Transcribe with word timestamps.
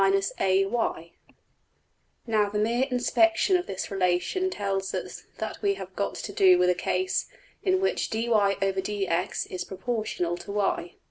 png}% 0.01 1.11
Now 2.25 2.49
the 2.49 2.57
mere 2.57 2.87
inspection 2.89 3.55
of 3.55 3.67
this 3.67 3.91
relation 3.91 4.49
tells 4.49 4.95
us 4.95 5.25
that 5.37 5.59
we 5.61 5.75
have 5.75 5.95
got 5.95 6.15
to 6.15 6.33
do 6.33 6.57
with 6.57 6.71
a 6.71 6.73
case 6.73 7.27
in 7.61 7.79
which 7.79 8.09
$\dfrac{dy}{dx}$ 8.09 9.45
is 9.51 9.63
proportional 9.63 10.37
to~$y$. 10.37 10.95